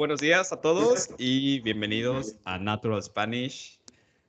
[0.00, 3.78] buenos días a todos y bienvenidos a Natural Spanish.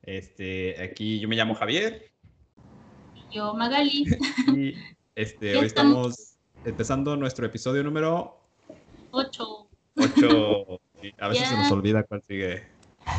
[0.02, 2.12] Este, aquí yo me llamo Javier.
[3.30, 4.04] Yo Magali.
[4.54, 4.74] Y
[5.14, 6.36] este, hoy estamos
[6.66, 8.38] empezando nuestro episodio número
[9.12, 9.68] 8.
[9.96, 10.80] 8.
[11.18, 12.64] A veces se nos olvida cuál sigue.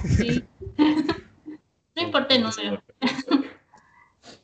[0.05, 0.43] Sí.
[1.95, 2.83] No importa el número.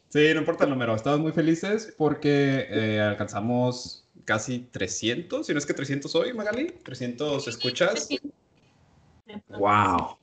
[0.09, 0.95] Sí, no importa el número.
[0.95, 6.71] Estamos muy felices porque eh, alcanzamos casi 300, si no es que 300 hoy, Magali.
[6.83, 8.07] 300 escuchas.
[9.57, 10.17] ¡Wow!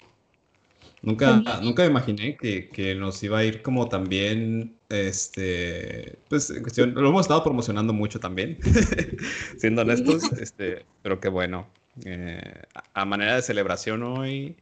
[1.03, 6.63] Nunca, nunca me imaginé que, que, nos iba a ir como también, este, pues en
[6.63, 8.59] cuestión, lo hemos estado promocionando mucho también,
[9.59, 11.67] siendo honestos, este, pero qué bueno.
[12.05, 12.63] Eh,
[12.95, 14.55] a manera de celebración hoy,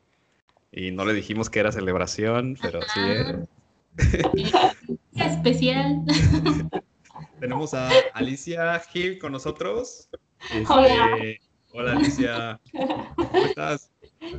[0.72, 4.54] y no le dijimos que era celebración, pero sí es.
[5.16, 6.02] Especial.
[7.44, 10.08] Tenemos a Alicia Gil con nosotros.
[10.50, 11.10] Este, Hola.
[11.74, 12.58] Hola Alicia.
[12.72, 13.90] ¿Cómo estás?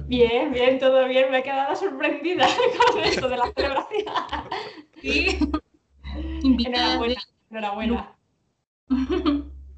[0.07, 1.29] Bien, bien, todo bien.
[1.29, 2.47] Me he quedado sorprendida
[2.91, 4.05] con esto de la celebración.
[5.03, 5.37] Sí.
[6.41, 6.93] Invitada.
[6.95, 8.15] Enhorabuena, enhorabuena.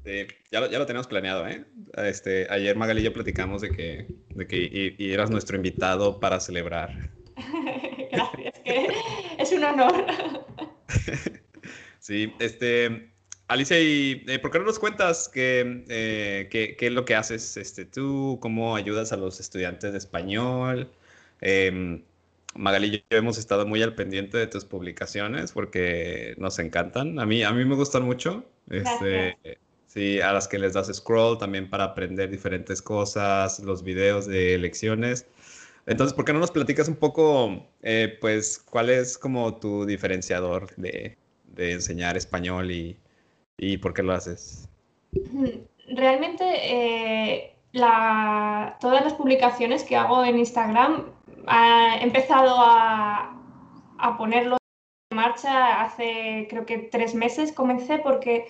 [0.06, 1.66] Sí, ya, lo, ya lo teníamos planeado, ¿eh?
[1.98, 6.18] Este, ayer Magali y yo platicamos de que, de que y, y eras nuestro invitado
[6.18, 7.10] para celebrar.
[8.10, 8.88] Gracias, que
[9.38, 10.06] es un honor.
[12.00, 13.12] Sí, este,
[13.48, 17.14] Alicia, ¿y eh, por qué no nos cuentas qué, eh, qué, qué es lo que
[17.14, 18.38] haces este, tú?
[18.42, 20.90] ¿Cómo ayudas a los estudiantes de español?
[21.40, 22.02] Eh,
[22.54, 27.18] Magali y yo hemos estado muy al pendiente de tus publicaciones porque nos encantan.
[27.18, 28.44] A mí, a mí me gustan mucho.
[28.68, 29.38] Este,
[29.86, 34.58] sí, a las que les das scroll también para aprender diferentes cosas, los videos de
[34.58, 35.26] lecciones.
[35.86, 40.74] Entonces, ¿por qué no nos platicas un poco, eh, pues, cuál es como tu diferenciador
[40.76, 42.98] de, de enseñar español y,
[43.58, 44.68] y, por qué lo haces?
[45.88, 47.56] Realmente, eh,
[48.80, 51.06] todas las publicaciones que hago en Instagram
[51.46, 53.34] he empezado a,
[54.16, 54.56] ponerlo
[55.10, 58.46] en marcha hace creo que tres meses comencé porque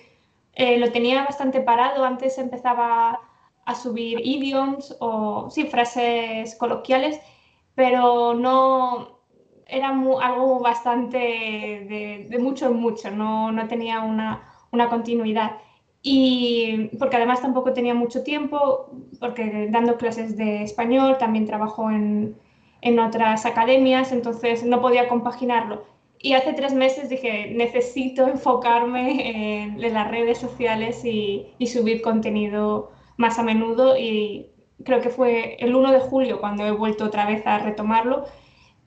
[0.53, 2.05] eh, lo tenía bastante parado.
[2.05, 3.19] Antes empezaba
[3.65, 7.19] a subir idioms o sí, frases coloquiales,
[7.75, 9.19] pero no
[9.65, 15.57] era algo bastante de, de, mucho en mucho, no, no tenía una, una continuidad.
[16.01, 22.37] Y porque además tampoco tenía mucho tiempo, porque dando clases de español, también trabajo en,
[22.81, 25.83] en otras academias, entonces no podía compaginarlo.
[26.21, 32.91] Y hace tres meses dije, necesito enfocarme en, las redes sociales y, y, subir contenido
[33.17, 33.97] más a menudo.
[33.97, 34.47] Y
[34.83, 38.25] creo que fue el 1 de julio cuando he vuelto otra vez a retomarlo.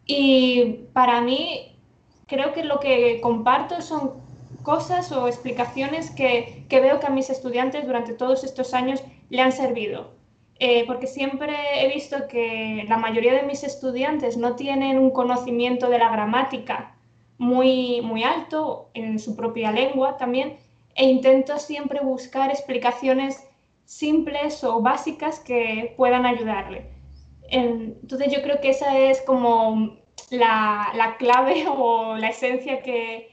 [0.07, 1.79] Y para mí,
[2.27, 4.22] creo que lo que comparto son
[4.63, 9.43] cosas o explicaciones que, que veo que a mis estudiantes durante todos estos años le
[9.43, 10.11] han servido.
[10.59, 15.89] Eh, porque siempre he visto que la mayoría de mis estudiantes no tienen un conocimiento
[15.91, 16.95] de la gramática
[17.37, 20.59] muy, muy alto en su propia lengua también,
[20.95, 23.45] e intento siempre buscar explicaciones
[23.85, 26.87] simples o básicas que puedan ayudarle.
[27.49, 29.97] Entonces yo creo que esa es como
[30.31, 33.32] la, la clave o la esencia que,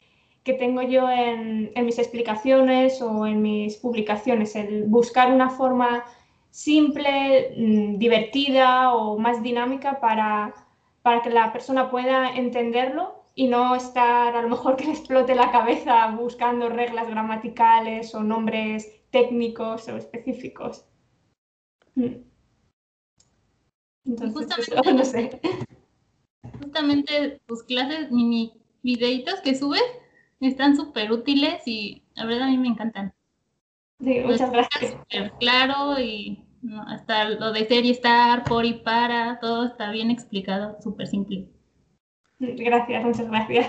[0.49, 6.03] que tengo yo en, en, mis explicaciones o en mis publicaciones, el buscar una forma
[6.49, 7.53] simple,
[7.99, 10.55] divertida o más dinámica para,
[11.03, 15.35] para que la persona pueda entenderlo y no estar a lo mejor que le explote
[15.35, 20.83] la cabeza buscando reglas gramaticales o nombres técnicos o específicos.
[24.03, 25.39] Entonces, justamente, no sé.
[26.59, 29.83] justamente tus clases, mini videitos que subes,
[30.47, 33.13] están súper útiles y la verdad a mí me encantan.
[33.99, 34.91] Sí, muchas gracias.
[34.91, 39.91] Súper claro y no, hasta lo de ser y estar, por y para, todo está
[39.91, 41.47] bien explicado, súper simple.
[42.39, 43.67] Gracias, muchas gracias.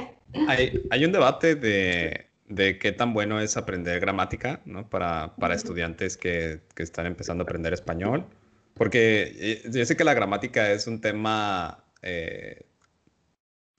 [0.48, 4.88] Hay, hay un debate de, de, qué tan bueno es aprender gramática ¿no?
[4.88, 8.26] para, para estudiantes que, que, están empezando a aprender español,
[8.74, 12.64] porque yo sé que la gramática es un tema eh,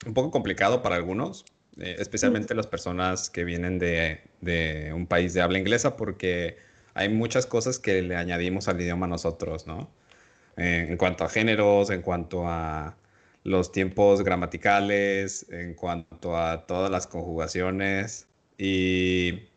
[0.06, 1.46] un poco complicado para algunos,
[1.80, 6.58] eh, especialmente las personas que vienen de, de, un país de habla inglesa, porque
[6.94, 9.90] hay muchas cosas que le añadimos al idioma nosotros, ¿no?
[10.58, 12.98] Eh, en cuanto a géneros, en cuanto a
[13.44, 18.28] los tiempos gramaticales, en cuanto a todas las conjugaciones.
[18.58, 19.48] Y,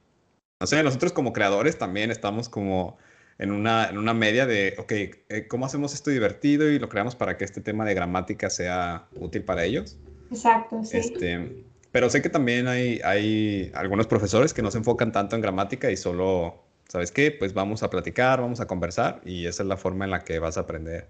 [0.61, 2.97] no sé, nosotros como creadores también estamos como
[3.39, 7.17] en una, en una media de, ok, eh, ¿cómo hacemos esto divertido y lo creamos
[7.17, 9.99] para que este tema de gramática sea útil para ellos?
[10.31, 10.97] Exacto, sí.
[10.99, 11.65] Este,
[11.95, 15.93] pero sé que también hay, hay algunos profesores que no se enfocan tanto en gramática
[15.93, 17.31] y solo, ¿sabes qué?
[17.31, 20.41] Pues vamos a platicar, vamos a conversar y esa es la forma en la que
[20.41, 21.09] vas a aprender.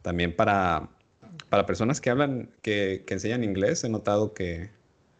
[0.00, 0.88] también para,
[1.50, 4.70] para personas que hablan, que, que enseñan inglés, he notado que,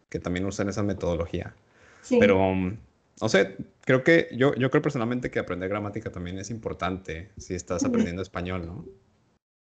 [0.09, 1.53] que también usan esa metodología.
[2.01, 2.17] Sí.
[2.19, 7.29] Pero, no sé, creo que yo, yo creo personalmente que aprender gramática también es importante
[7.37, 8.83] si estás aprendiendo español, ¿no?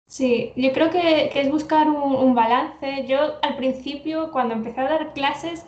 [0.07, 3.05] Sí, yo creo que, que es buscar un, un, balance.
[3.07, 5.65] Yo al principio, cuando empecé a dar clases,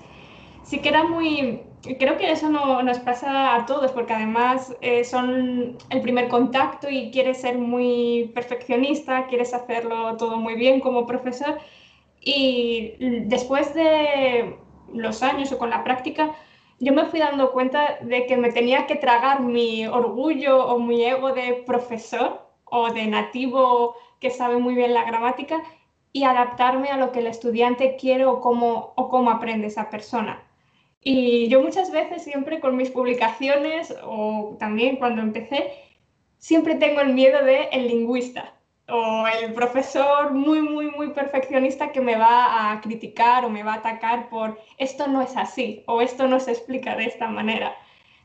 [0.63, 1.61] sí que era muy...
[1.99, 6.89] Creo que eso no, nos pasa a todos, porque además eh, son el primer contacto
[6.89, 11.57] y quieres ser muy perfeccionista, quieres hacerlo todo muy bien como profesor.
[12.21, 12.95] Y
[13.27, 14.57] después de
[14.93, 16.31] los años o con la práctica,
[16.79, 21.03] yo me fui dando cuenta de que me tenía que tragar mi orgullo o mi
[21.03, 25.61] ego de profesor o de nativo que sabe muy bien la gramática
[26.11, 30.43] y adaptarme a lo que el estudiante quiere o cómo, o cómo aprende esa persona.
[31.01, 35.71] Y yo muchas veces, siempre con mis publicaciones o también cuando empecé,
[36.37, 38.53] siempre tengo el miedo de el lingüista
[38.91, 43.73] o el profesor muy, muy, muy perfeccionista que me va a criticar o me va
[43.73, 47.75] a atacar por esto no es así o esto no se explica de esta manera.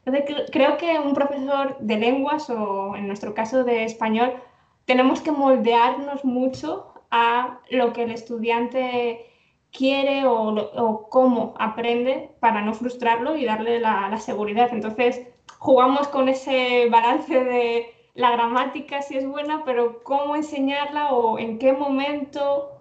[0.04, 4.34] Entonces, creo que un profesor de lenguas o en nuestro caso de español,
[4.84, 9.26] tenemos que moldearnos mucho a lo que el estudiante
[9.72, 14.68] quiere o, cómo aprende para no frustrarlo y darle la, la, seguridad.
[14.72, 15.26] Entonces,
[15.58, 21.58] jugamos con ese balance de la gramática si es buena, pero cómo enseñarla o en
[21.58, 22.80] qué momento,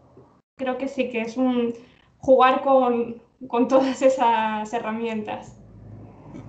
[0.55, 1.73] creo que sí que es un
[2.17, 5.57] jugar con, con todas esas herramientas.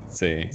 [0.08, 0.50] Sí,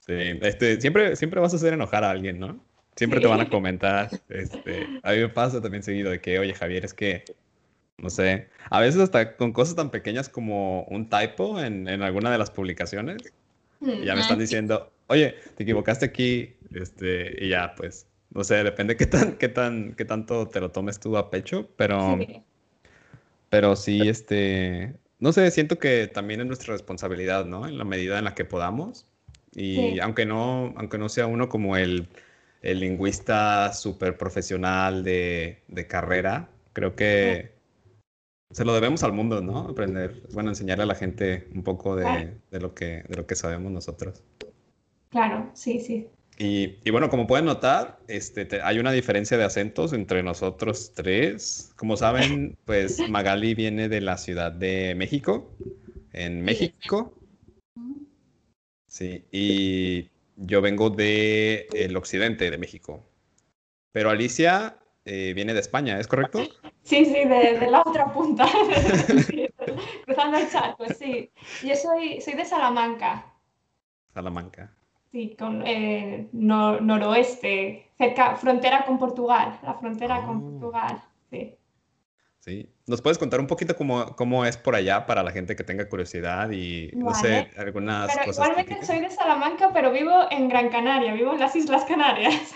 [0.00, 0.14] sí.
[0.42, 2.58] Este, siempre, siempre vas a hacer enojar a alguien, ¿no?
[3.00, 4.10] Siempre te van a comentar.
[4.28, 7.24] Este, a mí me pasa también seguido de que, oye, Javier, es que
[7.96, 12.30] no sé, a veces hasta con cosas tan pequeñas como un typo en, en alguna
[12.30, 13.32] de las publicaciones,
[13.80, 18.62] y ya me están diciendo, oye, te equivocaste aquí, este, y ya, pues, no sé,
[18.64, 22.42] depende qué tan, qué tan, qué tanto te lo tomes tú a pecho, pero, sí.
[23.48, 27.66] pero sí, este, no sé, siento que también es nuestra responsabilidad, ¿no?
[27.66, 29.06] En la medida en la que podamos,
[29.54, 30.00] y sí.
[30.00, 32.08] aunque no, aunque no sea uno como el,
[32.62, 37.52] el lingüista súper profesional de, de carrera, creo que
[38.50, 39.60] se lo debemos al mundo, ¿no?
[39.60, 42.30] Aprender, bueno, enseñarle a la gente un poco de, claro.
[42.50, 44.22] de, lo, que, de lo que sabemos nosotros.
[45.10, 46.08] Claro, sí, sí.
[46.36, 50.92] Y, y bueno, como pueden notar, este, te, hay una diferencia de acentos entre nosotros
[50.94, 51.72] tres.
[51.76, 55.54] Como saben, pues Magali viene de la Ciudad de México,
[56.12, 57.14] en México.
[58.86, 60.09] Sí, y
[60.40, 63.04] yo vengo del el occidente de México.
[63.92, 66.40] Pero Alicia eh, viene de España, ¿es correcto?
[66.82, 68.46] Sí, sí, de, de la otra punta,
[70.04, 71.30] cruzando el charco, sí.
[71.62, 73.26] Yo soy, soy de Salamanca.
[74.14, 74.74] Salamanca.
[75.12, 80.26] Sí, con eh, nor noroeste, cerca, frontera con Portugal, la frontera oh.
[80.26, 81.54] con Portugal, sí.
[82.38, 82.72] Sí.
[82.90, 85.88] ¿Nos puedes contar un poquito cómo, cómo es por allá para la gente que tenga
[85.88, 87.04] curiosidad y, vale.
[87.04, 88.86] no sé, algunas pero cosas Igualmente típicas?
[88.88, 92.52] soy de Salamanca, pero vivo en Gran Canaria, vivo en las Islas Canarias.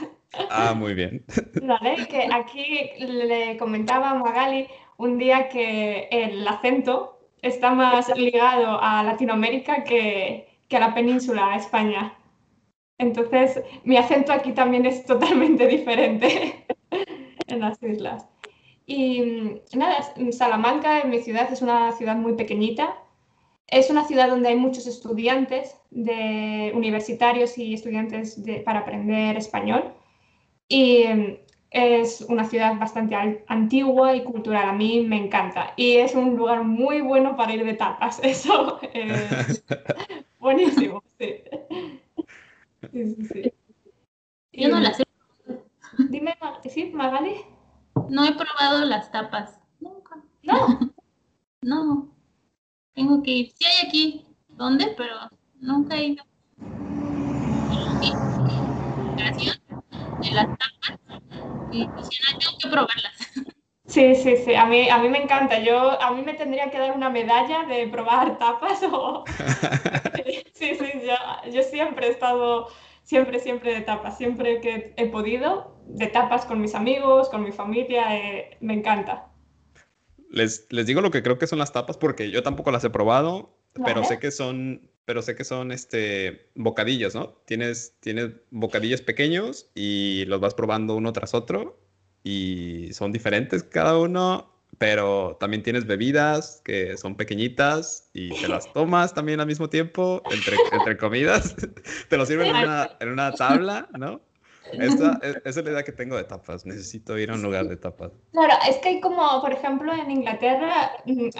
[0.51, 1.25] Ah, muy bien.
[1.63, 4.67] Vale, que aquí le comentaba a Magali
[4.97, 11.53] un día que el acento está más ligado a Latinoamérica que, que a la península,
[11.53, 12.19] a España.
[12.99, 16.67] Entonces, mi acento aquí también es totalmente diferente
[17.47, 18.27] en las islas.
[18.87, 19.97] Y mm, nada,
[20.33, 22.97] Salamanca, en mi ciudad, es una ciudad muy pequeñita.
[23.67, 29.95] Es una ciudad donde hay muchos estudiantes de universitarios y estudiantes de, para aprender español.
[30.69, 31.37] Y mm,
[31.71, 33.17] es una ciudad bastante
[33.49, 34.69] antigua y cultural.
[34.69, 35.73] A mí me encanta.
[35.77, 38.21] Y es un lugar muy bueno para ir de tapas.
[38.23, 39.65] Eso es
[40.39, 41.03] buenísimo.
[41.19, 41.35] Sí.
[42.93, 43.53] Sí, sí, sí.
[44.53, 45.05] Yo no las sé.
[46.11, 46.37] Dime,
[46.69, 47.41] ¿sí, Magali?
[48.09, 49.59] No he probado las tapas.
[49.81, 50.23] Nunca.
[50.43, 50.93] No.
[51.63, 52.09] no.
[52.95, 53.53] Tengo que ir.
[53.53, 54.27] Sí hay aquí.
[54.49, 54.95] ¿Dónde?
[54.97, 55.15] Pero
[55.61, 56.25] nunca he ido.
[59.17, 59.61] Gracias.
[60.21, 61.01] De las tapas.
[61.73, 63.15] Y dicen, tengo que probarlas.
[63.87, 64.55] Sí, sí, sí.
[64.55, 65.61] A mí, a mí me encanta.
[65.61, 69.25] Yo, a mí me tendría que dar una medalla de probar tapas o...
[70.55, 72.69] sí, sí, yo, yo siempre he estado
[73.05, 77.53] siempre, siempre de tapas, siempre que he podido, de tapas con mis amigos, con mi
[77.53, 79.31] familia, eh, me encanta.
[80.31, 82.91] Les, les digo lo que creo que son las tapas porque yo tampoco las he
[82.91, 83.95] probado, ¿Vale?
[83.95, 87.35] pero sé que son, pero sé que son este, bocadillos, ¿no?
[87.47, 91.79] Tienes, tienes bocadillos pequeños y los vas probando uno tras otro
[92.25, 94.54] y son diferentes cada uno
[94.85, 100.21] pero también tienes bebidas que son pequeñitas y te las tomas también al mismo tiempo,
[100.31, 101.57] entre, entre comidas.
[102.11, 104.21] te lo sirven en una, en una tabla, ¿no?
[104.73, 106.67] esa, es la idea que tengo de tapas.
[106.67, 108.13] Necesito ir a un lugar de tapas.
[108.33, 111.31] Claro, es que hay como, por ejemplo, en Inglaterra mm,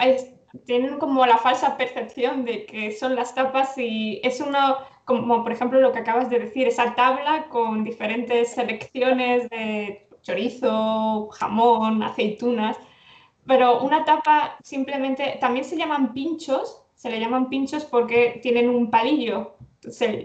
[0.65, 5.53] tienen como la falsa percepción de que son las tapas y es uno, como por
[5.53, 12.79] ejemplo lo que acabas de decir, esa tabla con diferentes selecciones de chorizo, jamón, aceitunas.
[13.47, 18.91] Pero una tapa simplemente, también se llaman pinchos, se le llaman pinchos porque tienen un
[18.91, 19.57] palillo,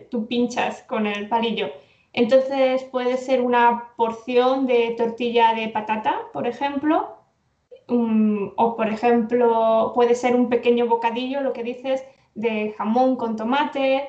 [0.10, 1.70] tú pinchas con el palillo.
[2.14, 7.18] Entonces puede ser una porción de tortilla de patata, por ejemplo,
[7.88, 12.04] o por ejemplo puede ser un pequeño bocadillo, lo que dices,
[12.36, 14.08] de jamón con tomate,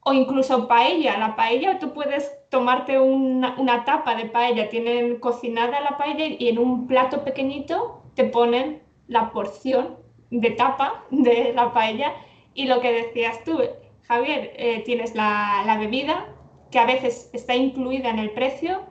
[0.00, 1.16] o incluso paella.
[1.18, 6.48] La paella, tú puedes tomarte una, una, tapa de paella, tienen cocinada la paella y
[6.48, 9.96] en un plato pequeñito te ponen la porción
[10.30, 12.12] de tapa de la paella
[12.54, 13.60] y lo que decías tú,
[14.08, 16.28] Javier, eh, tienes la, la, bebida
[16.70, 18.82] que a veces está incluida en el precio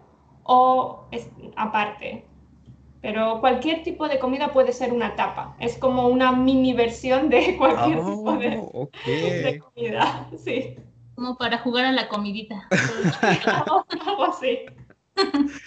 [0.44, 2.26] o es aparte.
[3.02, 5.56] Pero cualquier tipo de comida puede ser una tapa.
[5.60, 10.28] Es como una mini versión de cualquier tipo de, oh, de, comida.
[10.38, 10.76] Sí.
[11.16, 12.68] Como para jugar a la comidita.
[14.08, 14.60] algo así.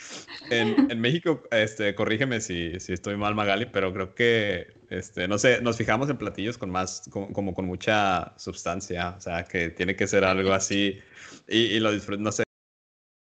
[0.51, 5.39] En, en, México, este, corrígeme si, si, estoy mal, Magali, pero creo que, este, no
[5.39, 9.97] sé, nos fijamos en platillos con más, como, con mucha sustancia, o sea, que tiene
[9.97, 11.01] que ser algo así,
[11.49, 12.45] y, y lo disfruto, no sé,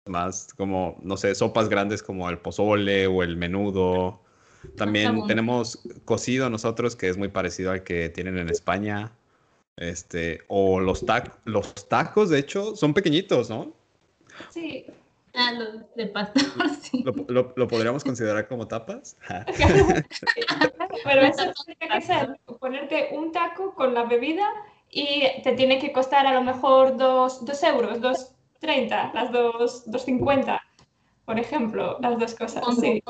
[0.09, 4.21] más como, no sé, sopas grandes como el pozole o el menudo.
[4.75, 9.11] También tenemos cocido nosotros, que es muy parecido al que tienen en España.
[9.75, 13.73] Este, o los, tacos los tacos, de hecho, son pequeñitos, ¿no?
[14.49, 14.85] Sí,
[15.35, 16.43] Ah, los de pastor,
[16.81, 17.03] sí.
[17.03, 19.17] ¿Lo, lo, podríamos considerar como tapas?
[21.03, 24.47] Pero eso tiene que ser ponerte un taco con la bebida
[24.89, 29.89] y te tiene que costar a lo mejor dos, dos euros, dos treinta, las dos,
[29.89, 30.61] dos cincuenta,
[31.25, 32.63] por ejemplo, las dos cosas.
[32.79, 33.03] Sí.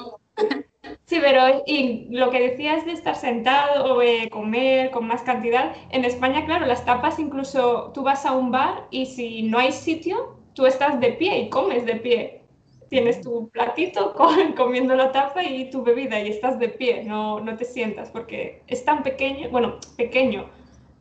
[1.06, 5.76] sí, pero y lo que decías de estar sentado o de comer con más cantidad,
[5.90, 9.74] en España, claro, las tapas incluso tú vas a un bar y si no hay
[9.74, 12.42] sitio, tú estás de pie y comes de pie.
[12.90, 14.14] Tienes tu platito
[14.58, 18.62] comiendo la tapa y tu bebida y estás de pie, no, no te sientas porque
[18.68, 20.50] es tan pequeño, bueno, pequeño,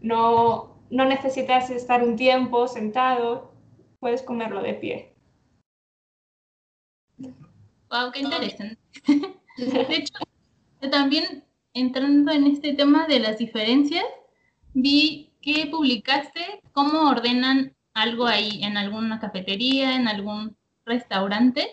[0.00, 3.52] no, no necesitas estar un tiempo sentado,
[4.00, 5.12] puedes comerlo de pie.
[7.18, 8.78] Wow, qué interesante.
[9.58, 10.14] De hecho,
[10.90, 11.44] también
[11.74, 14.04] entrando en este tema de las diferencias,
[14.72, 21.68] vi que publicaste cómo ordenan algo ahí en alguna cafetería, en algún restaurante.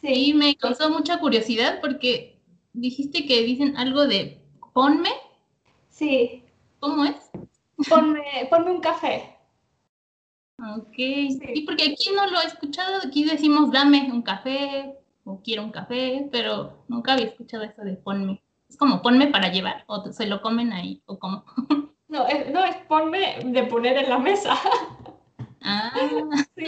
[0.00, 0.30] Sí.
[0.30, 2.40] Y me causó mucha curiosidad porque
[2.72, 4.42] dijiste que dicen algo de
[4.72, 5.10] ponme.
[5.88, 6.42] Sí.
[6.80, 7.16] ¿Cómo es?
[7.88, 9.34] Ponme, ponme un café.
[10.58, 11.64] Ok, sí.
[11.66, 14.94] porque aquí no lo he escuchado, aquí decimos dame un café
[15.24, 18.42] o quiero un café, pero nunca había escuchado eso de ponme.
[18.68, 21.44] Es como ponme para llevar, o se lo comen ahí, o como.
[22.06, 24.54] No, es, no, es ponme de poner en la mesa.
[25.64, 25.92] Ah.
[26.56, 26.66] Sí.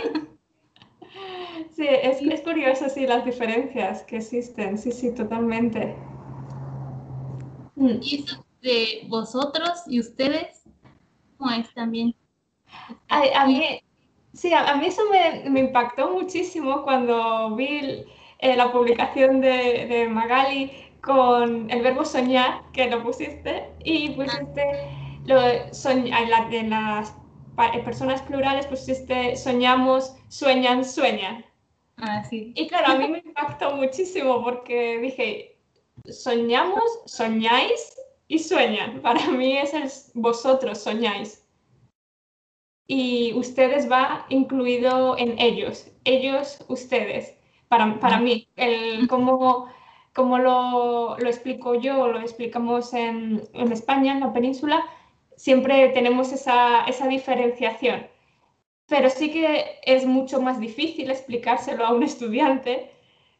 [1.76, 5.94] Sí, es, es curioso, sí, las diferencias que existen, sí, sí, totalmente.
[7.74, 7.98] Mm.
[8.00, 10.64] ¿Y eso de vosotros y ustedes?
[11.36, 12.14] ¿Cómo es también?
[13.08, 13.80] A, a mí,
[14.32, 18.04] sí, a, mí eso me, me, impactó muchísimo cuando vi
[18.38, 20.72] eh, la publicación de, de, Magali
[21.02, 24.64] con el verbo soñar, que lo pusiste, y pusiste
[25.26, 25.40] lo,
[25.72, 27.14] soñ, en, la, en las
[27.84, 31.44] personas plurales, pues este soñamos, sueñan, sueñan.
[31.96, 32.52] Ah, sí.
[32.54, 35.58] Y claro, a mí me impactó muchísimo porque dije,
[36.04, 37.96] soñamos, soñáis
[38.28, 39.00] y sueñan.
[39.00, 41.42] Para mí es el vosotros soñáis.
[42.86, 47.34] Y ustedes va incluido en ellos, ellos, ustedes.
[47.68, 49.66] Para, para mí, el cómo,
[50.14, 54.84] como lo, lo, explico yo, lo explicamos en, en España, en la península,
[55.36, 58.06] siempre tenemos esa, esa diferenciación.
[58.88, 62.90] Pero sí que es mucho más difícil explicárselo a un estudiante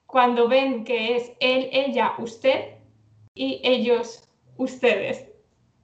[0.07, 2.77] cuando ven que es él, ella, usted
[3.35, 5.27] y ellos, ustedes,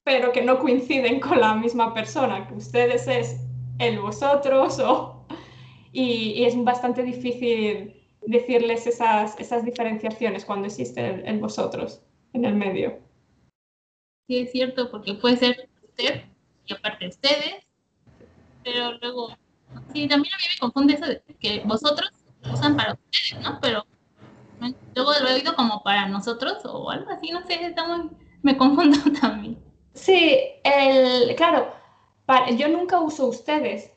[0.04, 3.40] pero que no coinciden con la misma persona, que ustedes es
[3.78, 5.26] el vosotros o...
[5.94, 12.02] Y, es bastante difícil decirles esas, esas diferenciaciones cuando existe el, el vosotros
[12.32, 12.98] en el medio.
[14.26, 16.22] Sí, es cierto, porque puede ser usted
[16.66, 17.64] y aparte ustedes,
[18.64, 19.36] pero luego,
[19.92, 22.10] sí, también a mí me confunde eso de que vosotros
[22.52, 23.58] usan para ustedes, ¿no?
[23.60, 23.84] Pero
[24.94, 27.84] luego lo he oído como para nosotros o algo así, no sé, está
[28.42, 29.58] me confundo también.
[29.94, 31.72] Sí, el, claro,
[32.56, 33.92] yo nunca uso ustedes.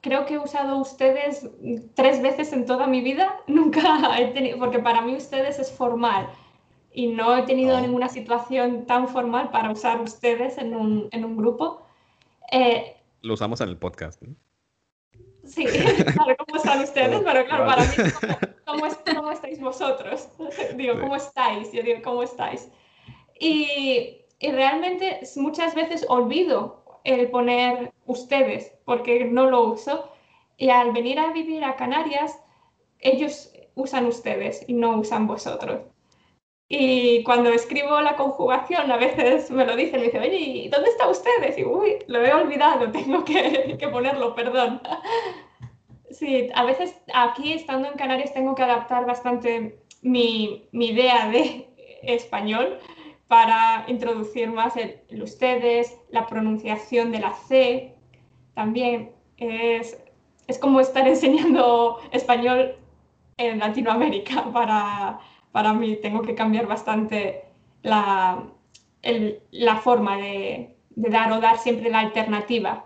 [0.00, 1.48] creo que he usado ustedes
[1.94, 3.40] tres veces en toda mi vida.
[3.46, 6.28] Nunca he tenido, porque para mí ustedes es formal
[6.92, 7.80] y no he tenido Oh.
[7.80, 11.82] ninguna situación tan formal para usar ustedes en un, en un grupo.
[12.50, 14.20] Eh, Lo usamos en el podcast.
[14.22, 14.34] ¿no?
[15.44, 15.64] sí,
[16.14, 17.20] claro, ¿cómo están ustedes?
[17.24, 17.90] Pero claro, para mí,
[18.66, 20.28] ¿cómo, es- cómo estáis vosotros?
[20.76, 21.00] Digo.
[21.00, 21.72] ¿cómo estáis?
[21.72, 22.68] Yo digo, ¿cómo estáis?
[23.40, 30.08] Y, y realmente muchas veces olvido el poner ustedes porque no lo uso.
[30.56, 32.38] Y al venir a vivir a Canarias,
[33.00, 35.80] ellos usan ustedes y no usan vosotros.
[36.74, 40.88] Y cuando escribo la conjugación, a veces me lo dicen, me dicen, oye, ¿y ¿dónde
[40.88, 41.58] está ustedes?
[41.58, 44.80] Y uy, lo he olvidado, tengo que, ponerlo, perdón.
[46.10, 51.66] Sí, a veces aquí estando en Canarias tengo que adaptar bastante mi, mi idea de
[52.02, 52.78] español
[53.28, 57.94] para introducir más el, el ustedes, la pronunciación de la C.
[58.54, 60.02] También es,
[60.46, 62.76] es como estar enseñando español
[63.38, 65.18] en Latinoamérica para,
[65.52, 65.96] para mí.
[66.02, 67.44] Tengo que cambiar bastante
[67.82, 68.44] la,
[69.02, 72.84] el- la forma de, de dar o dar siempre la alternativa.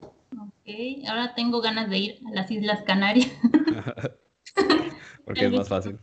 [0.00, 0.68] Ok,
[1.08, 3.30] ahora tengo ganas de ir a las Islas Canarias.
[5.24, 5.98] Porque es más fácil.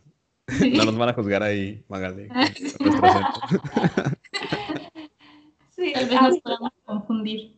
[0.47, 0.71] Sí.
[0.71, 2.27] No nos van a juzgar ahí, Magali.
[5.71, 7.55] Sí, Tal vez a nos mí- podamos confundir.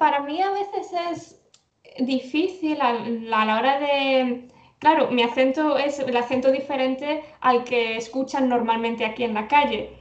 [0.00, 4.48] para mí a veces es difícil a, a la hora de...
[4.78, 9.96] Claro, mi acento es el acento diferente al que escuchan normalmente aquí en la calle.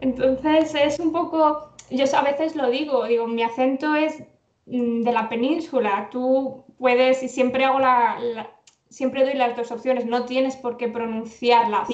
[0.00, 4.22] Entonces es un poco, yo a veces lo digo, digo, mi acento es
[4.66, 8.48] mm, de la península, tú puedes, y siempre hago la,
[8.88, 11.88] siempre doy las dos opciones, no tienes por qué pronunciarlas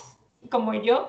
[0.50, 1.08] como yo,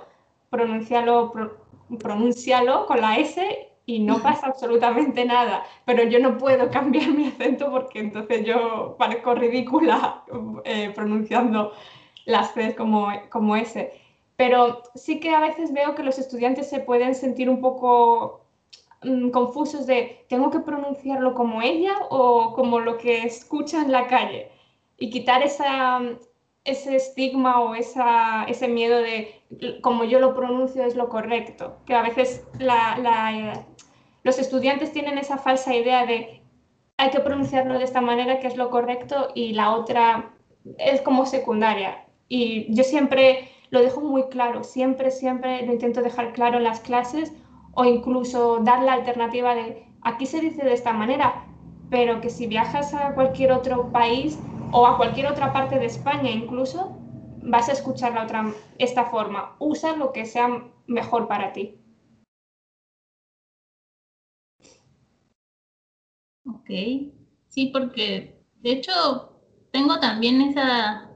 [0.49, 1.57] pronuncialo, pro-
[1.99, 7.29] pronúncialo con la S y no pasa absolutamente nada, pero yo no puedo cambiar mi
[7.29, 10.23] acento porque entonces yo parezco ridícula
[10.65, 11.71] eh, pronunciando
[12.25, 13.91] las C como, como S.
[14.35, 18.45] Pero sí que a veces veo que los estudiantes se pueden sentir un poco
[19.03, 24.05] mm, confusos de, ¿tengo que pronunciarlo como ella o como lo que escucha en la
[24.07, 24.51] calle?
[24.99, 26.01] Y quitar esa,
[26.67, 29.41] ese estigma o esa, ese miedo de,
[29.81, 32.45] como yo lo pronuncio es lo correcto, que a veces
[34.23, 36.43] los estudiantes tienen esa falsa idea de
[36.97, 40.33] hay que pronunciarlo de esta manera que es lo correcto y la otra
[40.77, 42.05] es como secundaria.
[42.27, 46.81] Y yo siempre lo dejo muy claro, siempre, siempre lo intento dejar claro en las
[46.81, 47.31] clases
[47.75, 51.45] o incluso dar la alternativa de aquí se dice de esta manera,
[51.89, 54.37] pero que si viajas a cualquier otro país
[54.71, 56.97] o a cualquier otra parte de España incluso,
[57.41, 59.55] vas a escuchar la otra, esta forma.
[59.59, 61.79] Usa lo que sea mejor para ti.
[66.45, 66.69] Ok,
[67.49, 68.91] sí, porque de hecho
[69.71, 71.09] tengo también esa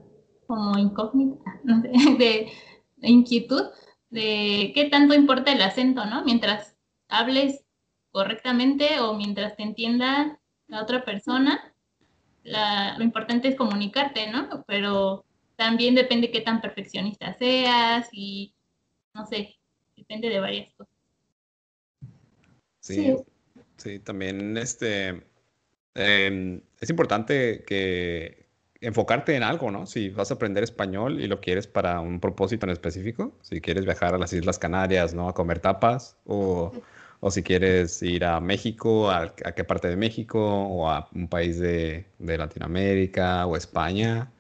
[0.48, 2.52] como incógnita, de,
[2.98, 3.70] de inquietud
[4.10, 6.24] de qué tanto importa el acento, ¿no?
[6.24, 7.64] Mientras hables
[8.12, 11.71] correctamente o mientras te entienda la otra persona,
[12.44, 14.64] la- lo importante es comunicarte, ¿no?
[14.68, 15.26] Pero
[15.56, 18.54] también depende qué tan perfeccionista seas y
[19.14, 19.58] no sé,
[19.96, 20.94] depende de varias cosas.
[22.80, 23.16] Sí,
[23.78, 24.00] Sí.
[24.00, 25.24] también este
[25.94, 28.48] em, es importante que
[28.80, 29.86] enfocarte en algo, ¿no?
[29.86, 33.86] Si vas a aprender español y lo quieres para un propósito en específico, si quieres
[33.86, 35.28] viajar a las Islas Canarias, ¿no?
[35.30, 36.72] A comer tapas, o,
[37.22, 41.30] o si quieres ir a México, a, a qué parte de México, o a un
[41.30, 44.34] país de, de Latinoamérica o España.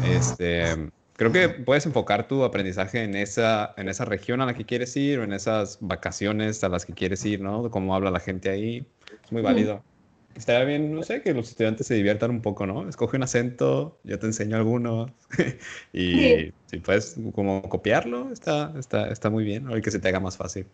[0.00, 4.66] Este, creo que puedes enfocar tu aprendizaje en esa, en esa región a la que
[4.66, 7.62] quieres ir o en esas vacaciones a las que quieres ir, ¿no?
[7.64, 8.92] De cómo habla la gente ahí.
[9.24, 9.86] Es muy válido.
[10.34, 12.88] Estaría bien, no sé, que los estudiantes se diviertan un poco, ¿no?
[12.88, 15.10] Escoge un acento, yo te enseño algunos.
[15.92, 16.52] y Sí.
[16.66, 20.36] si puedes como copiarlo, está, está, está muy bien, o que se te haga más
[20.36, 20.68] fácil.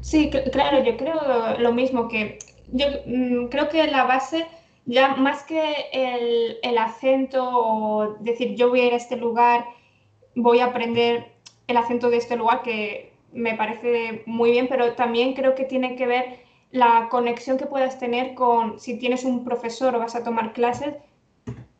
[0.00, 2.38] Sí, cl- claro, yo creo lo mismo que
[2.68, 4.46] yo mm, creo que la base,
[4.86, 9.66] ya más que el, el acento o decir yo voy a ir a este lugar,
[10.36, 11.32] voy a aprender
[11.68, 15.96] el acento de este lugar, que me parece muy bien, pero también creo que tiene
[15.96, 16.40] que ver
[16.72, 20.96] la conexión que puedas tener con si tienes un profesor o vas a tomar clases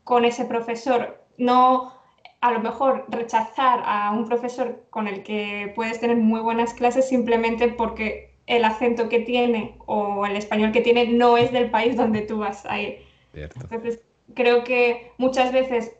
[0.03, 1.23] con ese profesor.
[1.37, 1.93] No
[2.41, 7.07] a lo mejor rechazar a un profesor con el que puedes tener muy buenas clases
[7.07, 11.95] simplemente porque el acento que tiene o el español que tiene no es del país
[11.95, 12.97] donde tú vas a ir.
[13.33, 13.59] Cierto.
[13.61, 15.95] Entonces, creo que muchas veces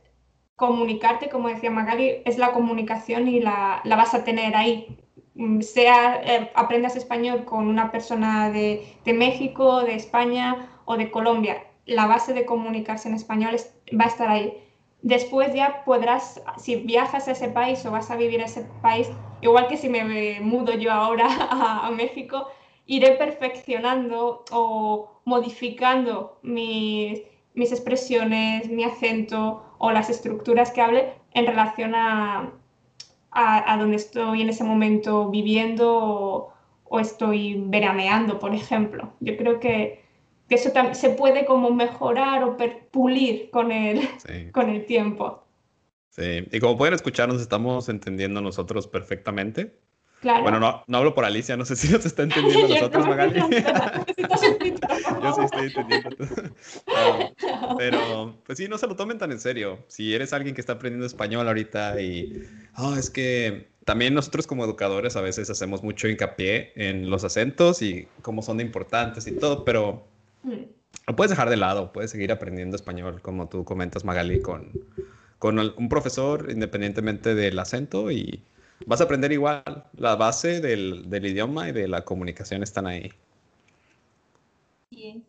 [0.55, 4.97] comunicarte, como decía Magali, es la comunicación y la, la vas a tener ahí.
[5.35, 11.11] Mm, Sea eh, aprendas español con una persona de, de México, de España o de
[11.11, 13.55] Colombia, la base de comunicarse en español
[13.99, 14.57] va a estar ahí.
[15.01, 19.09] Después ya podrás, si viajas a ese país o vas a vivir a ese país,
[19.41, 21.27] igual que si me mudo yo ahora
[21.85, 22.47] a, México,
[22.85, 27.21] iré perfeccionando o modificando mis,
[27.55, 32.51] mis, expresiones, mi acento o las estructuras que hable en relación a,
[33.31, 36.53] a, donde estoy en ese momento viviendo
[36.85, 39.13] o, estoy veraneando, por ejemplo.
[39.21, 40.03] Yo creo que,
[40.51, 42.57] que eso se puede como mejorar o
[42.91, 44.01] pulir con el,
[44.51, 45.45] con el tiempo.
[46.09, 49.79] Sí, y como pueden escuchar, nos estamos entendiendo nosotros perfectamente.
[50.19, 50.43] Claro.
[50.43, 53.39] Bueno, no, no hablo por Alicia, no sé si nos está entendiendo nosotros, Magali.
[55.23, 56.17] Yo sí estoy entendiendo.
[57.77, 59.79] Pero, pues sí, no se lo tomen tan en serio.
[59.87, 62.43] Si eres alguien que está aprendiendo español ahorita y,
[62.75, 67.81] oh, es que también nosotros como educadores a veces hacemos mucho hincapié en los acentos
[67.81, 70.10] y cómo son importantes y todo, pero.
[70.43, 74.71] Lo puedes dejar de lado, puedes seguir aprendiendo español, como tú comentas, Magali, con,
[75.39, 78.43] con un profesor, independientemente del acento y
[78.85, 79.63] vas a aprender igual.
[79.97, 83.11] La base del, del idioma y de la comunicación están ahí.
[84.91, 85.23] Y,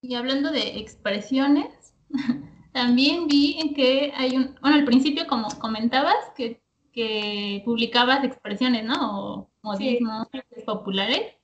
[0.00, 1.94] y hablando de expresiones,
[2.72, 6.60] también vi que hay un, bueno, al principio como comentabas, que,
[6.92, 8.94] que publicabas expresiones, ¿no?
[9.20, 10.26] O modismos
[10.66, 11.34] populares,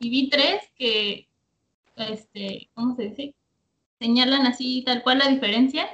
[0.00, 1.27] y vi tres que,
[2.04, 3.34] este, ¿cómo se dice?
[4.00, 5.88] Señalan así tal cual la diferencia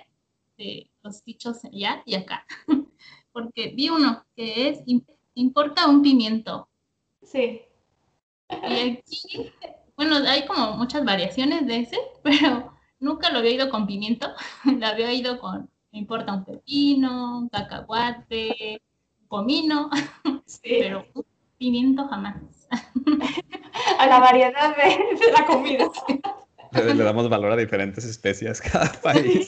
[0.59, 2.47] de los dichos allá y acá.
[3.33, 4.81] Porque vi uno que es,
[5.35, 6.69] importa un pimiento.
[7.23, 7.63] Sí.
[8.51, 9.53] Y aquí
[9.97, 14.29] bueno, hay como muchas variaciones de ese, pero nunca lo había ido con pimiento.
[14.65, 18.83] lo había ido con, me importa un pepino, un cacahuate,
[19.21, 19.91] un comino,
[20.63, 21.25] pero un
[21.59, 22.69] pimiento jamás.
[24.05, 25.91] A la variedad de, la comida.
[26.73, 29.47] Le, damos valor a diferentes especies cada país.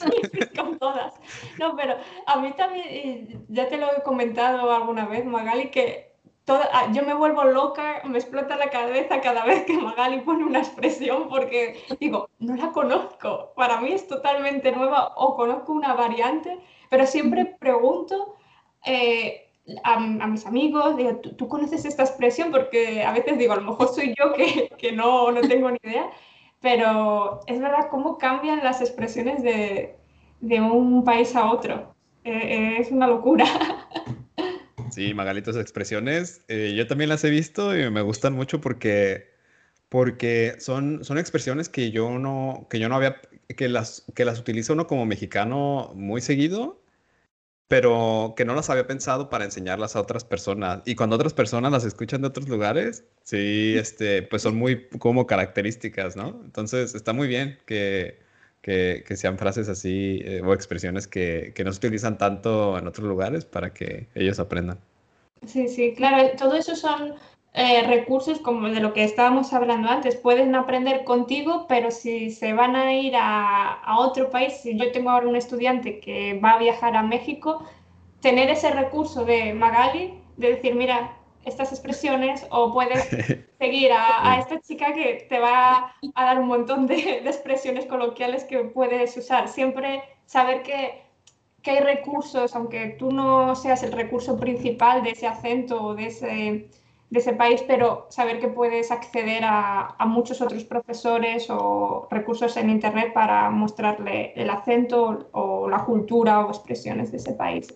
[0.55, 1.13] con todas.
[1.59, 6.07] No, pero a mí también, ya te lo he comentado alguna vez, Magali, que
[6.49, 10.59] Ah, yo me vuelvo loca, me explota la cabeza cada vez que Magali pone una
[10.59, 16.57] expresión porque digo, no la conozco, para mí es totalmente nueva o conozco una variante,
[16.89, 18.37] pero siempre pregunto
[18.85, 19.46] eh,
[19.83, 22.51] a, mis amigos, digo, ¿tú, conoces esta expresión?
[22.51, 25.77] Porque a veces digo, a lo mejor soy yo que, que no, no tengo ni
[25.83, 26.09] idea,
[26.61, 29.95] pero es verdad cómo cambian las expresiones de,
[30.41, 31.93] de un país a otro.
[32.23, 33.45] Eh, es una locura.
[34.89, 39.29] Sí, Magalitos expresiones, eh, yo también las he visto y me gustan mucho porque,
[39.89, 43.17] porque son, son expresiones que yo no, que yo no había,
[43.55, 46.81] que las, que las utiliza uno como mexicano muy seguido,
[47.67, 50.81] pero que no las había pensado para enseñarlas a otras personas.
[50.85, 55.27] Y cuando otras personas las escuchan de otros lugares, sí, este, pues son muy como
[55.27, 56.39] características, ¿no?
[56.45, 58.19] Entonces está muy bien que,
[58.61, 62.87] que, que sean frases así eh, o expresiones que, que no se utilizan tanto en
[62.87, 64.79] otros lugares para que ellos aprendan.
[65.45, 67.15] Sí, sí, claro, todo eso son
[67.59, 70.15] eh, recursos como de lo que estábamos hablando antes.
[70.15, 74.91] Pueden aprender contigo, pero si se van a ir a, a, otro país, si yo
[74.91, 77.63] tengo ahora un estudiante que va a viajar a México,
[78.21, 83.07] tener ese recurso de Magali, de decir, mira, estas expresiones o puedes
[83.59, 88.59] seguir a, esta chica que te va a dar un montón de, expresiones coloquiales que
[88.59, 89.47] puedes usar.
[89.47, 91.01] Siempre saber que,
[91.63, 96.05] que, hay recursos, aunque tú no seas el recurso principal de ese acento o de
[96.05, 96.69] ese,
[97.09, 102.57] de ese país, pero saber que puedes acceder a, a muchos otros profesores o recursos
[102.57, 107.67] en Internet para mostrarle el acento o la cultura o expresiones de ese país.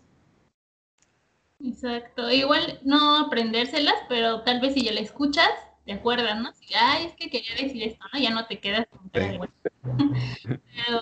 [1.64, 2.30] Exacto.
[2.30, 5.50] Igual no aprendérselas, pero tal vez si ya la escuchas,
[5.86, 6.52] te acuerdas, ¿no?
[6.54, 8.20] Si, ay, es que quería decir esto, ¿no?
[8.20, 11.02] Ya no te quedas con pero,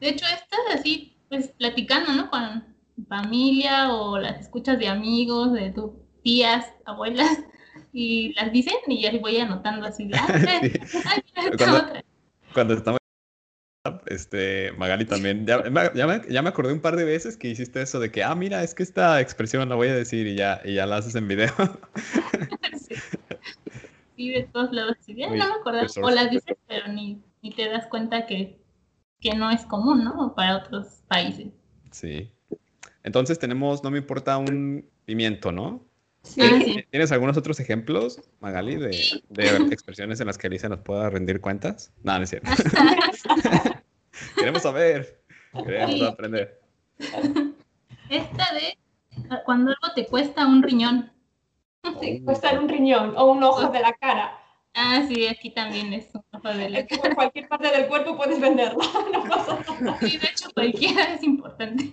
[0.00, 2.30] de hecho, estás así, pues platicando, ¿no?
[2.30, 2.74] Con
[3.08, 5.90] familia o las escuchas de amigos, de tus
[6.22, 7.38] tías, abuelas,
[7.92, 10.10] y las dicen y ya voy anotando así.
[10.12, 10.72] Ay,
[11.58, 11.92] cuando,
[12.52, 12.98] cuando estamos
[14.06, 17.82] este, Magali también, ya, ya, me, ya, me, acordé un par de veces que hiciste
[17.82, 20.60] eso de que, ah, mira, es que esta expresión la voy a decir y ya,
[20.64, 21.52] y ya la haces en video.
[24.16, 24.28] sí.
[24.28, 24.96] de todos lados.
[25.08, 25.86] no me acuerdo.
[26.02, 28.60] O las dices, pero ni, ni te das cuenta que,
[29.20, 30.34] que, no es común, ¿no?
[30.36, 31.48] Para otros países.
[31.90, 32.30] Sí.
[33.02, 35.84] Entonces tenemos, no me importa un pimiento, ¿no?
[36.22, 36.84] Sí.
[36.90, 41.40] ¿Tienes algunos otros ejemplos, Magali, de, de expresiones en las que Alicia nos pueda rendir
[41.40, 41.92] cuentas?
[42.02, 42.50] No, no es cierto.
[44.36, 45.22] Queremos saber.
[45.52, 46.60] Queremos aprender.
[48.08, 48.78] Esta de
[49.44, 51.12] cuando algo te cuesta un riñón.
[52.00, 54.38] Sí, cuesta un riñón o un ojo de la cara.
[54.74, 56.78] Ah, sí, aquí también es una favela.
[56.78, 59.98] Es que por cualquier parte del cuerpo puedes venderla, no pasa nada.
[60.00, 61.92] Sí, de hecho, cualquiera es importante.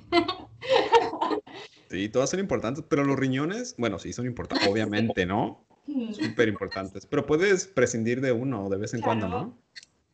[1.90, 5.66] Sí, todas son importantes, pero los riñones, bueno, sí son importantes, obviamente, ¿no?
[6.12, 7.06] Súper importantes.
[7.08, 9.58] Pero puedes prescindir de uno de vez en cuando, ¿no?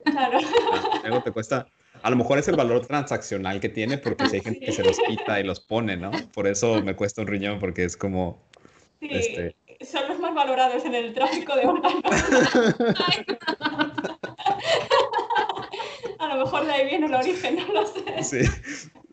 [0.05, 0.39] Claro.
[1.03, 1.67] Luego te cuesta.
[2.01, 4.83] A lo mejor es el valor transaccional que tiene, porque si hay gente que se
[4.83, 6.11] los quita y los pone, ¿no?
[6.33, 8.41] Por eso me cuesta un riñón, porque es como.
[9.01, 9.55] Sí, Este.
[9.85, 12.03] son los más valorados en el tráfico de órganos.
[16.19, 18.23] A lo mejor de ahí viene el origen, no lo sé.
[18.23, 18.49] Sí,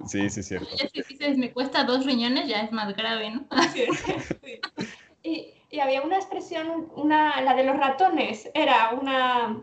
[0.06, 0.68] sí, sí, es cierto.
[0.76, 3.46] Ya si dices, me cuesta dos riñones, ya es más grave, ¿no?
[3.72, 4.60] Sí, sí.
[5.24, 9.62] Y, y había una expresión, una, la de los ratones, era una...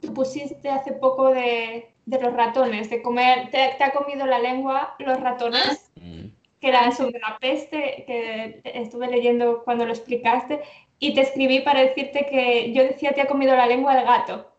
[0.00, 4.38] Tú pusiste hace poco de, de los ratones, de comer, te, te ha comido la
[4.38, 6.28] lengua los ratones, Mm.
[6.60, 10.62] que era sobre la peste, que estuve leyendo cuando lo explicaste,
[10.98, 14.50] y te escribí para decirte que yo decía te ha comido la lengua el gato,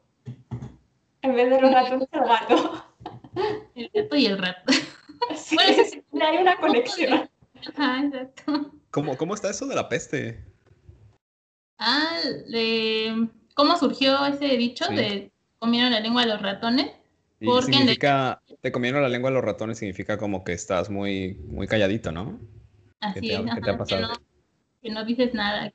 [1.23, 2.85] en vez de los ratones el gato.
[3.73, 4.73] El gato y el rato.
[5.35, 6.21] Sí, Bueno, sí, sí.
[6.21, 7.29] hay una conexión.
[7.75, 8.71] Ajá, exacto.
[8.91, 10.43] ¿Cómo, ¿Cómo está eso de la peste?
[11.77, 12.17] Ah,
[12.49, 14.95] de- ¿cómo surgió ese dicho Sí.
[14.95, 16.91] de comieron la lengua de los ratones?
[17.43, 21.67] Porque significa, te comieron la lengua de los ratones, significa como que estás muy, muy
[21.67, 22.37] calladito, ¿no?
[22.99, 24.01] Así te es, qué te ha que, pasado?
[24.07, 24.13] no,
[24.81, 25.71] que no dices nada,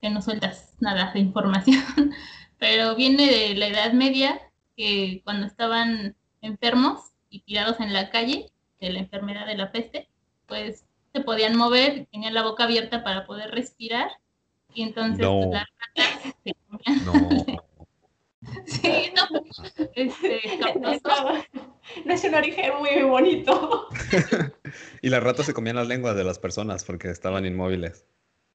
[0.00, 1.82] que no sueltas nada de información.
[2.58, 4.40] Pero viene de la Edad Media,
[4.76, 8.50] que cuando estaban enfermos y tirados en la calle
[8.86, 10.08] de la enfermedad de la peste,
[10.46, 14.10] pues se podían mover, tenían la boca abierta para poder respirar.
[14.74, 15.40] Y entonces No.
[15.40, 17.04] pues, las ratas se comían.
[17.04, 17.62] No.
[18.66, 19.40] Sí, no,
[19.94, 20.40] este,
[22.04, 23.86] no es un origen muy bonito.
[25.02, 28.04] Y las ratas se comían las lenguas de las personas porque estaban inmóviles.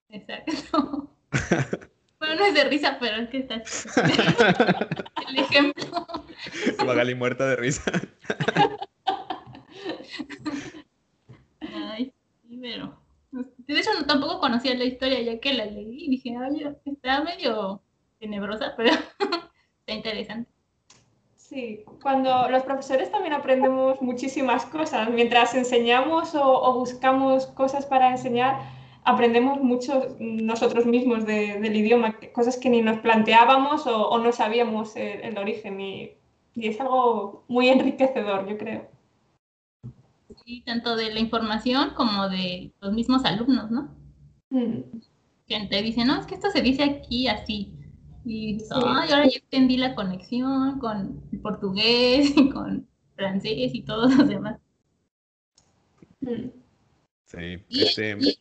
[0.10, 1.10] Exacto.
[2.20, 3.56] Bueno, no es de risa, pero es que está
[5.30, 6.06] el ejemplo.
[6.86, 7.84] Magali muerta de risa.
[11.62, 12.13] Ay,
[12.47, 12.99] sí, pero.
[13.32, 17.82] De hecho, tampoco conocía la historia ya que la leí y dije, ay, está medio
[18.19, 20.49] tenebrosa, pero está interesante.
[21.36, 25.10] Sí, cuando los profesores también aprendemos muchísimas cosas.
[25.10, 28.60] Mientras enseñamos o, o buscamos cosas para enseñar,
[29.06, 34.32] aprendemos mucho nosotros mismos de- del idioma, cosas que ni nos planteábamos o, o no
[34.34, 35.80] sabíamos el, el origen.
[35.80, 36.12] Y,
[36.56, 38.88] y es algo muy enriquecedor, yo creo.
[40.48, 43.94] Sí, tanto de la información como de los mismos alumnos, ¿no?
[44.50, 44.80] Mm,
[45.46, 47.74] Que te dicen, no, es que esto se dice aquí así.
[48.24, 48.82] Y dices, Sí.
[48.86, 54.26] ay, ahora ya entendí la conexión con el portugués y con francés y todos los
[54.30, 54.58] demás.
[56.22, 56.50] mm.
[57.26, 58.18] Sí, Y- este.
[58.18, 58.40] y- sí,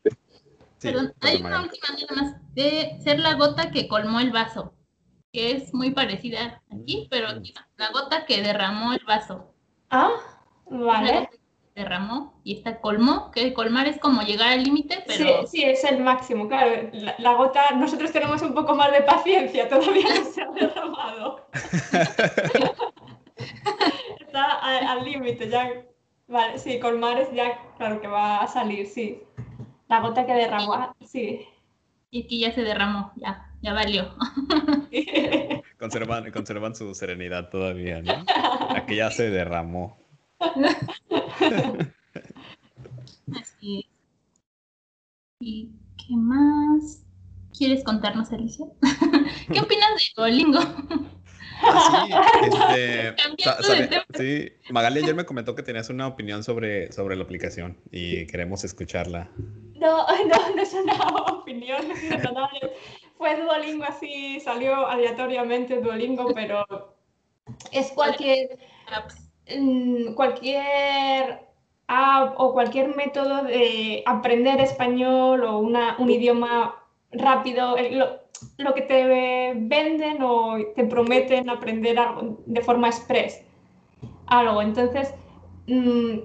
[0.81, 4.75] Perdón, hay una última nada más de ser la gota que colmó el vaso,
[5.33, 9.53] que es muy parecida aquí, pero aquí no, la gota que derramó el vaso.
[9.91, 10.13] Ah,
[10.71, 11.29] vale.
[11.77, 15.63] Que derramó y esta colmó, que colmar es como llegar al límite, Sí, pero sí,
[15.63, 16.89] es el máximo, claro.
[16.93, 21.47] La, la gota, nosotros tenemos un poco más de paciencia, todavía no se ha derramado.
[24.21, 25.71] Está al límite, ya.
[26.29, 29.23] Vale, sí, con mares ya, claro que va a salir, sí.
[29.89, 31.47] La gota que derramó, ah, sí.
[32.11, 34.15] y aquí ya se derramó, ya, ya valió.
[35.79, 38.25] Conservan, conservan su serenidad todavía, ¿no?
[38.71, 40.06] Aquí ya se derramó.
[43.41, 43.87] Así es.
[45.41, 47.05] ¿Y qué más
[47.57, 48.67] quieres contarnos, Alicia?
[49.53, 50.61] ¿Qué opinas de Duolingo?
[51.63, 52.13] Ah, sí,
[52.47, 53.15] este,
[53.63, 58.27] sabe- sí, Magali ayer me comentó que tenías una opinión sobre, sobre la aplicación y
[58.27, 59.31] queremos escucharla.
[59.75, 60.95] No, no, no es una
[61.33, 61.83] opinión.
[63.17, 66.65] Fue Duolingo así, salió aleatoriamente Duolingo, pero
[67.73, 68.59] es cualquier,
[70.15, 71.47] cualquier
[71.89, 76.75] app o cualquier método de aprender español o una, un idioma
[77.13, 77.77] rápido.
[77.77, 78.27] eh, Lo,
[78.59, 83.43] lo que te venden o te prometen aprender algo de forma express.
[84.27, 84.61] Algo.
[84.63, 85.15] Entonces,
[85.69, 86.19] mm,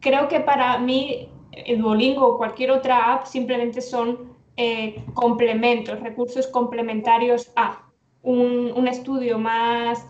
[0.00, 6.46] creo que para mí el Duolingo o cualquier otra app simplemente son eh, complementos, recursos
[6.48, 7.82] complementarios a
[8.22, 10.04] un, un estudio más,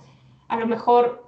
[0.48, 1.25] a lo mejor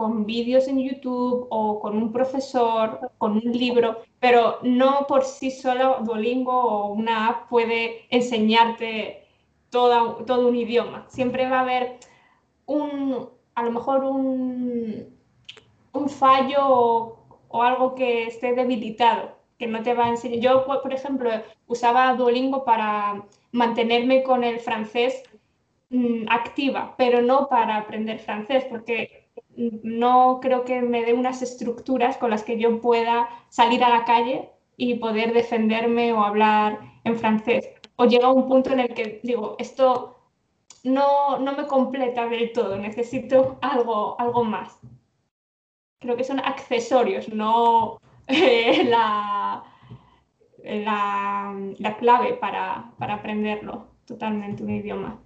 [0.00, 5.50] con vídeos en YouTube o con un profesor, con un libro, pero no por sí
[5.50, 9.26] solo Duolingo o una app puede enseñarte
[9.68, 11.04] toda, todo un idioma.
[11.08, 11.98] Siempre va a haber
[12.64, 15.04] un, a lo mejor un,
[15.92, 16.62] un fallo
[17.50, 20.40] o, algo que esté debilitado, que no te va a enseñar.
[20.40, 21.30] Yo, por por ejemplo,
[21.66, 25.22] usaba Duolingo para mantenerme con el francés
[25.90, 29.19] mm, activa, pero no para aprender francés, porque
[29.56, 34.04] no creo que me dé unas estructuras con las que yo pueda salir a la
[34.04, 37.68] calle y poder defenderme o hablar en francés.
[37.96, 40.16] O llega un punto en el que digo, esto
[40.84, 44.78] no, no me completa del todo, necesito algo, algo más.
[45.98, 49.62] Creo que son accesorios, no eh, la,
[50.64, 55.20] la, la, clave para, para aprenderlo totalmente un idioma.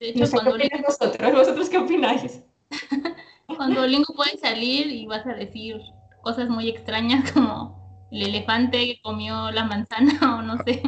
[0.00, 1.32] De hecho, cuando ¿qué opináis vosotros?
[1.32, 2.42] ¿Vosotros qué opináis?
[3.56, 5.80] cuando Lingo puede salir y vas a decir
[6.22, 10.82] cosas muy extrañas como el elefante que comió la manzana o no sé,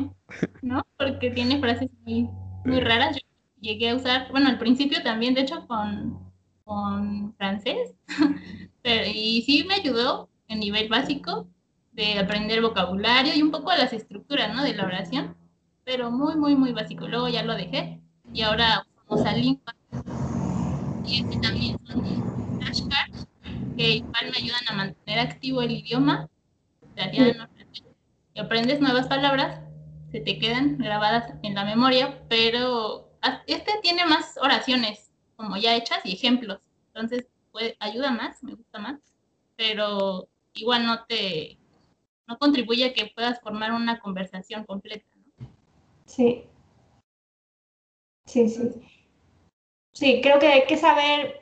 [0.63, 0.83] ¿no?
[0.97, 2.29] Porque tiene frases muy,
[2.65, 3.17] muy raras.
[3.17, 3.23] Yo
[3.61, 6.33] llegué a usar, bueno, al principio también, de hecho, con,
[6.65, 7.95] con francés,
[8.83, 11.47] Pero, y sí me ayudó en nivel básico
[11.93, 14.65] de aprender vocabulario y un poco las estructuras, ¿no?
[14.65, 15.37] De la oración,
[15.85, 17.07] pero muy, muy, muy básico.
[17.07, 18.01] Luego ya lo dejé
[18.33, 19.75] y ahora usamos a lingua.
[21.05, 23.27] Y este también son flashcards
[23.77, 26.29] que igual me ayudan a mantener activo el idioma
[28.35, 29.61] y aprendes nuevas palabras,
[30.11, 33.11] se te quedan grabadas en la memoria, pero
[33.47, 38.79] este tiene más oraciones como ya hechas y ejemplos, entonces puede, ayuda más, me gusta
[38.79, 39.01] más,
[39.57, 41.59] pero igual no te
[42.29, 45.07] no contribuye a que puedas formar una conversación completa.
[45.17, 45.49] ¿no?
[46.07, 46.45] Sí.
[48.27, 48.71] Sí, sí.
[49.93, 51.41] Sí, creo que hay que saber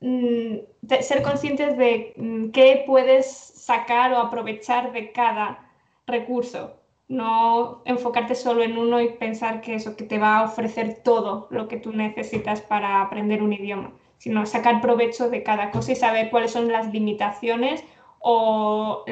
[0.00, 0.56] mm,
[1.00, 5.70] ser conscientes de mm, qué puedes sacar o aprovechar de cada
[6.06, 6.76] recurso.
[7.08, 11.48] No enfocarte solo en uno y pensar que eso que te va a ofrecer todo
[11.50, 15.96] lo que tú necesitas para aprender un idioma, sino sacar provecho de cada cosa y
[15.96, 17.84] saber cuáles son las limitaciones
[18.20, 19.04] o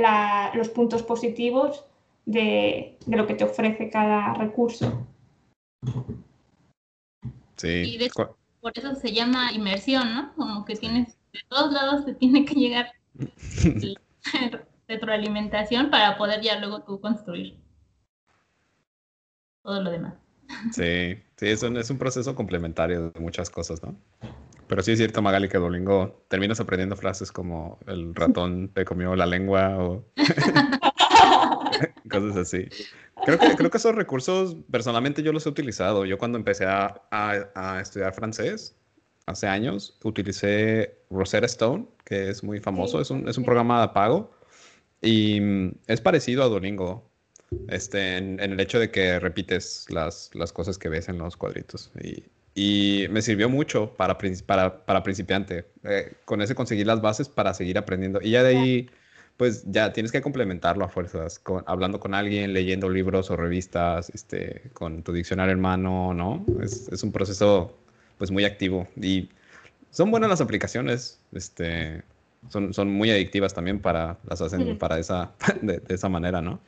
[0.55, 1.85] los puntos positivos
[2.25, 5.07] de, de, lo que te ofrece cada recurso.
[7.57, 7.95] Sí.
[7.95, 10.35] Y de hecho, por eso se llama inmersión, ¿no?
[10.35, 12.93] Como que tienes, de todos lados te tiene que llegar
[14.89, 17.59] retroalimentación para poder ya luego tú construir
[19.63, 20.15] todo lo demás.
[20.73, 23.95] Sí, sí, es un, es un proceso complementario de muchas cosas, ¿no?
[24.67, 29.17] Pero sí es cierto, Magali, que Duolingo terminas aprendiendo frases como el ratón te comió
[29.17, 30.05] la lengua o
[32.09, 32.69] cosas así.
[33.25, 36.05] Creo que, creo que esos recursos, personalmente yo los he utilizado.
[36.05, 38.77] Yo cuando empecé a, a, estudiar francés,
[39.27, 43.89] hace años, utilicé Rosetta Stone, que es muy famoso, es, un, es un programa de
[43.89, 44.31] pago
[45.03, 47.09] y mm, es parecido a Duolingo.
[47.69, 51.91] Este, en, el hecho de que repites las, las, cosas que ves en los cuadritos.
[52.03, 55.65] Y, y me sirvió mucho para, para, para principiante.
[55.85, 58.21] Eh, con ese conseguir las bases para seguir aprendiendo.
[58.21, 58.91] Y ya de ahí,
[59.39, 64.11] pues ya tienes que complementarlo a fuerzas, con, hablando con alguien, leyendo libros o revistas,
[64.11, 66.45] este, con tu diccionario en mano, ¿no?
[66.61, 67.79] Es, es un proceso
[68.19, 68.89] pues muy activo.
[69.01, 69.31] Y
[69.91, 72.03] son buenas las aplicaciones, este,
[72.49, 75.31] son, son muy adictivas también para, las hacen para esa,
[75.63, 76.61] de, de esa manera, ¿no?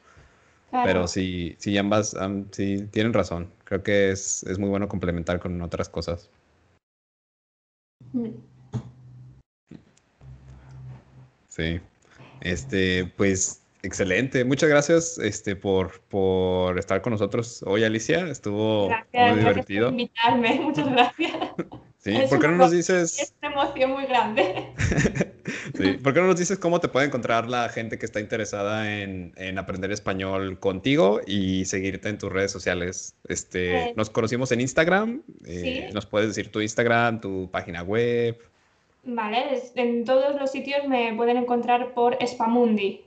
[0.70, 2.16] Pero sí, sí, ambas
[2.52, 3.50] sí, tienen razón.
[3.64, 6.30] Creo que es, es, muy bueno complementar con otras cosas.
[8.12, 8.28] Mm.
[11.48, 11.80] Sí.
[12.40, 14.44] Este, pues, excelente.
[14.44, 18.28] Muchas gracias este, por, por estar con nosotros hoy, Alicia.
[18.28, 19.86] Estuvo muy divertido.
[19.86, 20.60] por invitarme.
[20.62, 21.32] Muchas gracias.
[22.02, 23.20] Sí, ¿por qué no nos dices?
[23.20, 24.72] Es una emoción muy grande.
[25.76, 29.02] sí, ¿por qué no nos dices cómo te puede encontrar la gente que está interesada
[29.02, 33.16] en, en aprender español contigo y seguirte en tus redes sociales?
[33.28, 35.22] Este, nos conocimos en Instagram.
[35.44, 35.92] Eh, ¿Sí?
[35.92, 38.38] ¿Nos puedes decir tu Instagram, tu página web?
[39.12, 43.00] Vale, en todos los sitios me pueden encontrar por Spamundi.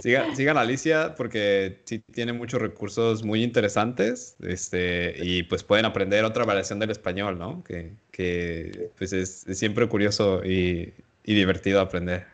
[0.00, 6.24] sigan a Alicia porque sí tiene muchos recursos muy interesantes este, y pues pueden aprender
[6.24, 7.62] otra variación del español, ¿no?
[7.64, 10.92] Que, que pues es, es siempre curioso y,
[11.24, 12.26] y divertido aprender.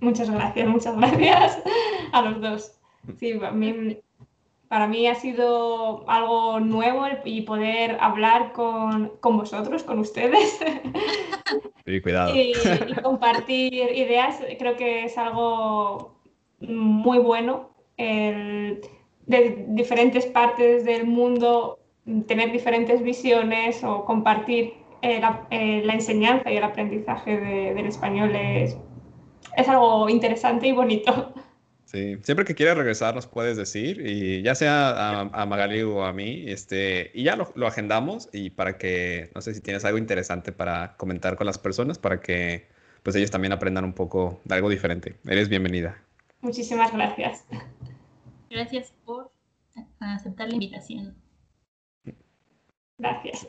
[0.00, 1.58] Muchas gracias, muchas gracias
[2.12, 2.72] a los dos.
[3.18, 3.38] Sí,
[4.72, 10.58] para mí ha sido algo nuevo y poder hablar con, con vosotros, con ustedes.
[11.84, 12.34] Sí, cuidado.
[12.34, 12.52] Y,
[12.86, 16.14] y, compartir ideas, creo que es algo
[16.60, 17.70] muy bueno.
[17.96, 18.80] El,
[19.26, 21.80] de diferentes partes del mundo,
[22.28, 27.86] tener diferentes visiones o compartir eh, la, eh, la, enseñanza y el aprendizaje de, del
[27.86, 28.78] español es
[29.56, 31.34] es algo interesante y bonito.
[31.92, 36.14] Sí, siempre que quieras regresar nos puedes decir, y ya sea a, Magali o a
[36.14, 40.52] mí, este, y ya lo, agendamos y para que, no sé si tienes algo interesante
[40.52, 42.66] para comentar con las personas, para que
[43.02, 45.18] pues ellos también aprendan un poco de algo diferente.
[45.26, 46.02] Eres bienvenida.
[46.40, 47.44] Muchísimas gracias.
[48.48, 49.30] Gracias por
[50.00, 51.14] aceptar la invitación.
[52.96, 53.46] Gracias.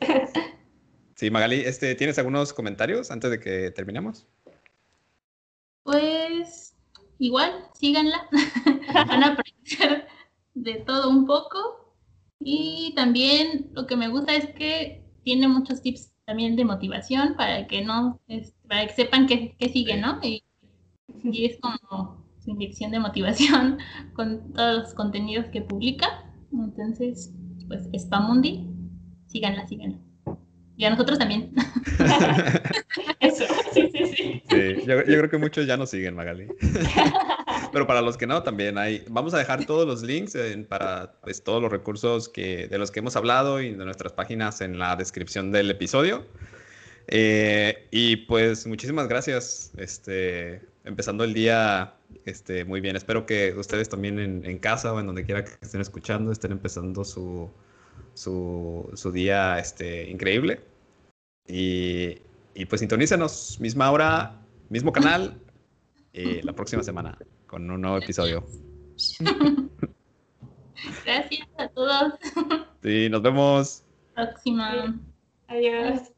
[1.16, 4.26] Sí, Magali, este, ¿tienes algunos comentarios antes de que terminemos?
[5.84, 6.23] Pues
[7.18, 8.28] igual, síganla.
[8.94, 10.06] Van a aprender
[10.54, 11.58] de todo un poco.
[12.40, 17.66] Y también lo que me gusta es que tiene muchos tips también de motivación para
[17.66, 18.20] que no,
[18.68, 20.18] para que sepan que, siguen, ¿no?
[20.22, 20.42] Y,
[21.22, 23.78] y, es como su inyección de motivación
[24.14, 26.06] con todos los contenidos que publica.
[26.52, 27.32] Entonces,
[27.66, 28.68] pues Spamundi,
[29.26, 29.98] síganla, síganla.
[30.76, 31.52] Y a nosotros también.
[33.20, 34.42] Eso, sí, sí, sí.
[34.48, 36.48] sí yo, yo, creo que muchos ya nos siguen, Magali.
[37.72, 39.04] Pero para los que no, también hay.
[39.08, 40.36] Vamos a dejar todos los links
[40.68, 44.60] para pues, todos los recursos que, de los que hemos hablado y de nuestras páginas
[44.60, 46.26] en la descripción del episodio.
[47.06, 49.72] Eh, y pues muchísimas gracias.
[49.76, 51.94] Este, empezando el día
[52.24, 52.96] este, muy bien.
[52.96, 56.52] Espero que ustedes también en, en casa o en donde quiera que estén escuchando estén
[56.52, 57.50] empezando su,
[58.14, 60.60] su, su día este, increíble.
[61.46, 62.18] Y,
[62.54, 64.40] y, pues sintonícenos, misma hora,
[64.70, 65.38] mismo canal,
[66.12, 68.46] y la próxima semana con un nuevo episodio.
[71.04, 72.14] Gracias a todos.
[72.82, 73.84] Sí, nos vemos.
[74.14, 74.98] Próxima.
[75.48, 76.14] Adiós.